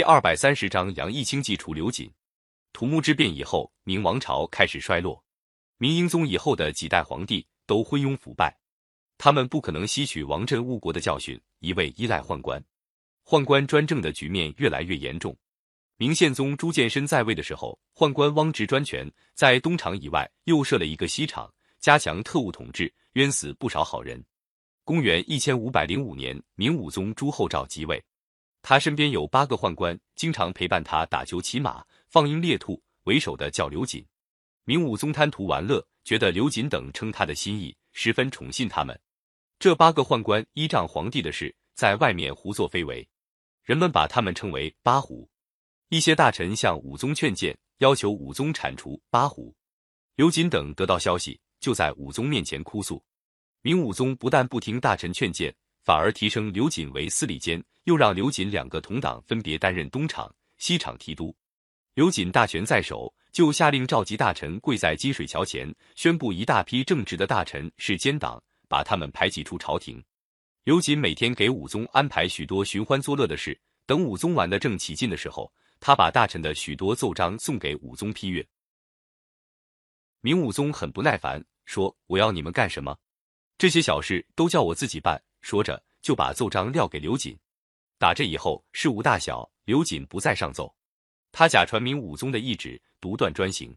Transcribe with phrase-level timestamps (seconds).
[0.00, 2.10] 第二百三十章，杨义清祭除刘瑾。
[2.72, 5.22] 土木之变以后，明王朝开始衰落。
[5.76, 8.58] 明英宗以后的几代皇帝都昏庸腐败，
[9.18, 12.64] 他们不可能吸取王振误国的教训，一味依赖宦官。
[13.26, 15.36] 宦官专政的局面越来越严重。
[15.98, 24.24] 明宪宗朱见深在位的时候，宦官汪直专权，在东厂以外又设了一个西厂，加强特务统治，冤死不少好人。
[24.82, 28.02] 公元一千五百零五年，明武宗朱厚照即位。
[28.62, 34.06] 他身边有八个宦官，经常陪伴他打球、骑马、放鹰、猎兔，为首的叫刘瑾。
[34.64, 38.98] 明武宗贪图玩乐，觉得刘瑾等称他的心意，十分宠信他们。
[39.58, 43.08] 这八个宦官依仗皇帝的事，在外面胡作非为，
[43.64, 45.28] 人们把他们称为八虎。
[45.88, 49.54] 一些大臣向武宗劝谏，要求武宗铲除八虎。
[50.16, 53.02] 刘瑾等得到消息，就在武宗面前哭诉。
[53.62, 55.54] 明武宗不但不听大臣劝谏。
[55.82, 61.34] 反而提升刘瑾为司礼监，又让刘瑾两个同党分别担任东厂、西厂提督。
[61.94, 70.02] 刘瑾大权在手，就下令召集大臣跪在积水桥前，宣布一大批正直的大臣是奸党，把他们排挤出朝廷。
[70.64, 78.46] 刘瑾每天给武宗安排许多寻欢作乐的事，等武宗玩得正起劲的时候，他把大臣的许多奏章送给武宗批阅。
[80.20, 82.96] 明武宗很不耐烦，说：“我要你们干什么？
[83.56, 87.36] 这些小事都叫我自己办。”说着，就把奏章撂给刘瑾。
[87.98, 90.74] 打这以后，事无大小，刘瑾不再上奏，
[91.32, 93.76] 他假传明武宗的懿旨，独断专行。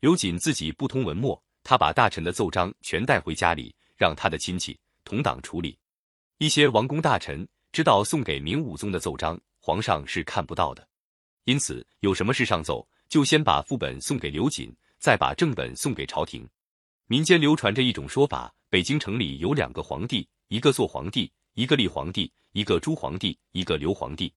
[0.00, 5.78] 刘瑾自己不通文墨，他把大臣的奏章全带回家里，让他的亲戚同党处理。
[6.38, 10.86] 一些王公大臣知道送给明武宗的奏章，皇上是看不到的，
[11.44, 16.46] 因此有什么事上奏，就先把副本送给刘瑾，再把正本送给朝廷。
[17.06, 20.28] 民间流传着一种说法：北京城里有两个皇帝。
[20.48, 24.32] 一个做皇帝，一个立皇帝，一个朱皇帝，一个刘皇帝。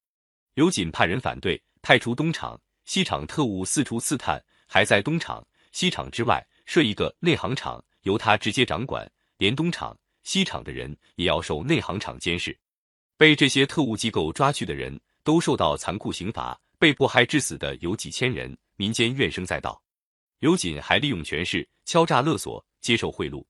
[0.54, 12.58] 刘瑾派人反对，派出东厂、西厂特务四处刺探，还在东厂、西厂之外设一个内行厂，由他直接掌管，连东厂、西厂的人也要受内行厂监视。
[13.18, 19.82] 被这些特务机构抓去的人都受到残酷刑罚，被迫害致死的有几千人，民间怨声载道。
[20.40, 23.44] 刘瑾还利用权势敲诈勒索，接受贿赂，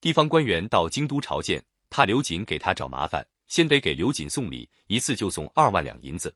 [0.00, 1.64] 地方官员到京都朝见。
[1.94, 6.34] 怕刘瑾给他找麻烦，先得给刘瑾送礼，一次就送二万两银子。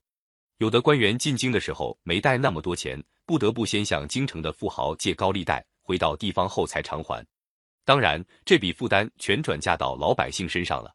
[0.59, 7.27] 有的官员进京的时候没带那么多钱，不得不先向京城的富豪借高利贷，回到地方后才偿还。
[7.85, 10.95] 当然，这笔负担全转嫁到老百姓身上了。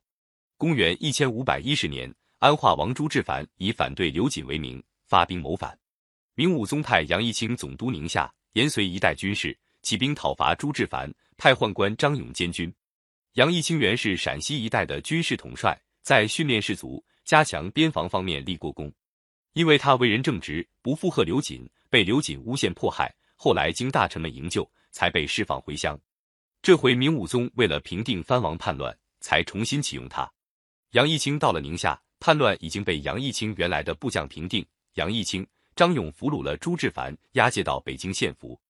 [0.56, 2.10] 公元一千五百一十年，
[2.40, 5.78] 安化王朱志凡以反对刘瑾为名发兵谋反，
[6.36, 12.74] 明武宗派杨义清总督宁夏，延绥一带军事，起兵讨伐朱志凡，派宦官张勇监军。
[13.34, 18.94] 杨义清原是陕西一带的军事统帅，在训练士卒、加强边防方面立过功。
[19.54, 26.00] 因为他为人正直，不附和刘瑾，被刘瑾诬陷迫害，后来经大臣们营救，才被释放回乡。
[26.62, 30.32] 这回明武宗为了平定藩王叛乱，才重新启用他。
[30.92, 34.64] 杨义清到了宁夏，叛乱已经被杨义清原来的部将平定。
[34.94, 35.46] 杨义清、
[35.76, 38.62] 张勇俘虏了朱志凡，押解到北京献俘。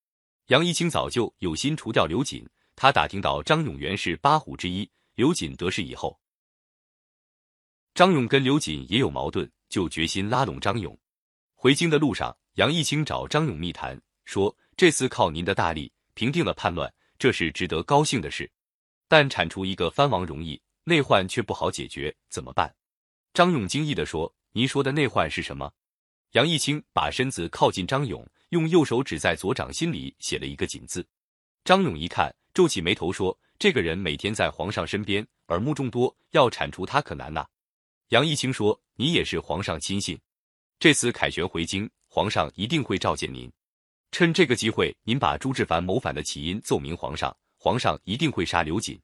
[0.48, 2.48] 杨义清早就有心除掉刘瑾。
[2.76, 6.20] 他打听到张永元是八虎之一，刘瑾得势以后，
[7.94, 10.98] 张勇跟刘瑾也有矛盾，就决心拉拢张勇。
[11.54, 18.52] 回京的路上，杨义清找张勇密谈，说这次靠您的大力平定了叛乱，这是值得高兴的事。
[19.08, 22.76] 但铲除一个藩王容易，内患却不好解决，怎么办？
[23.34, 25.72] 张勇惊异地说：“您说的内患是什么？”
[26.34, 31.08] 杨义清把身子靠近张勇，用右手指在左掌心里写了一个“锦”字。
[31.64, 32.34] 张勇一看。
[32.54, 37.48] 皱起眉头说：“这个人每天在皇上身边，耳目众多，要铲除他可难呐。”
[38.10, 40.20] 杨义清说：“你也是皇上亲信，
[40.78, 43.52] 这次凯旋回京，皇上一定会召见您。
[44.12, 49.02] 趁这个机会，您把朱志凡谋反的起因奏明皇上，皇上一定会杀刘瑾。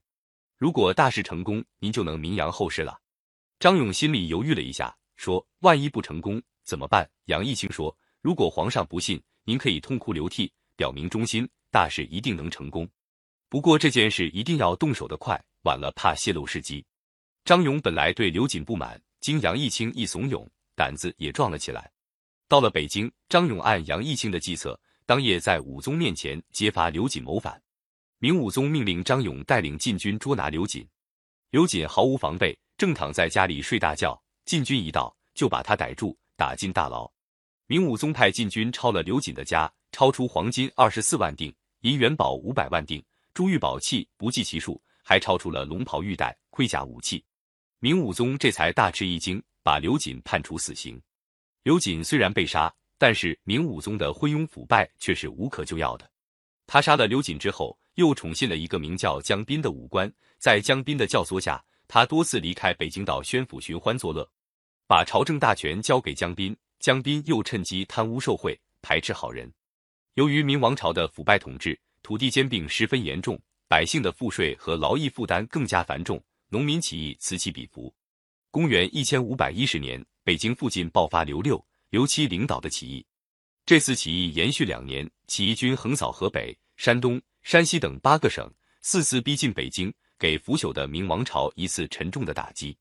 [0.56, 3.00] 如果大事成功，您就能名扬后世了。”
[3.58, 12.88] 张勇心里犹豫了一下，说：“万一不成功怎么办？”杨义清说：“如果皇上不信，您可以痛哭流涕，表明忠心，大事一定能成功。”
[13.50, 16.84] 不过这件事一定要动手的快，晚了怕泄露事机。
[17.44, 21.90] 张勇本来对刘瑾不满，经杨义清一怂恿，胆子也壮了起来。
[22.46, 27.60] 到了北京，张勇按杨义清的计策，当夜在武宗面前揭发刘瑾谋反。
[28.20, 30.86] 明武宗命令张勇带领禁军捉拿刘瑾。
[31.50, 37.10] 刘瑾毫无防备，正躺在家里睡大觉，禁军一到就把他逮住，打进大牢。
[37.66, 43.04] 明武宗派禁军抄了刘瑾的家，抄出黄金二十四万锭，银元宝五百万锭。
[43.32, 47.24] 珠玉宝器不计其数，还超出了龙袍玉带、盔甲武器。
[47.78, 51.00] 明武宗这才大吃一惊，把刘瑾判处死刑。
[51.62, 56.10] 刘瑾虽然被杀，但是明武宗的昏庸腐败却是无可救药的。
[56.66, 64.28] 他杀了刘瑾之后，又宠信了一个名叫江彬的武官，在江彬的教唆下，他多次离开北京到宣府寻欢作乐，
[64.86, 66.56] 把朝政大权交给江彬。
[66.78, 69.52] 江彬又趁机贪污受贿，排斥好人。
[70.14, 71.78] 由于明王朝的腐败统治，
[72.10, 77.94] 土地兼并十分严重，百姓的赋税和劳役负担更加繁重，农民起义此起彼伏。
[78.50, 83.06] 公元一千五百一十年，北京附近爆发刘六、刘七领导的起义。
[83.64, 88.52] 这次起义延续两年，起义军横扫河北、山东、山西等八个省，
[88.82, 92.76] 四次逼近北京，给腐朽的明王朝一次沉重的打击。